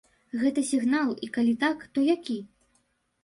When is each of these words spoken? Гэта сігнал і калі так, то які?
Гэта 0.43 0.61
сігнал 0.69 1.11
і 1.27 1.29
калі 1.37 1.53
так, 1.63 1.85
то 1.97 2.05
які? 2.07 2.39